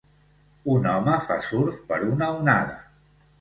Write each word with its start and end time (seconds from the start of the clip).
Un 0.75 0.87
home 0.93 1.17
fa 1.25 1.37
surf 1.49 1.83
per 1.93 2.01
una 2.07 2.31
onada. 2.39 2.75